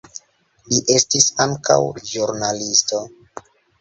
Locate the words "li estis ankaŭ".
0.71-1.77